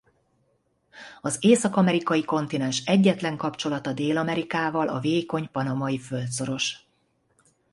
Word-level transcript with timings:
Az 1.21 1.37
észak-amerikai 1.41 2.23
kontinens 2.25 2.79
egyetlen 2.85 3.37
kapcsolata 3.37 3.93
Dél-Amerikával 3.93 4.87
a 4.89 4.99
vékony 4.99 5.49
Panamai-földszoros. 5.51 6.79